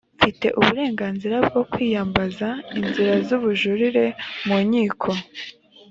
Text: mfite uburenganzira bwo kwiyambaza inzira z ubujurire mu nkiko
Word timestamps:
mfite 0.17 0.47
uburenganzira 0.59 1.35
bwo 1.47 1.61
kwiyambaza 1.71 2.47
inzira 2.79 3.13
z 3.27 3.29
ubujurire 3.37 4.05
mu 4.47 4.57
nkiko 4.67 5.09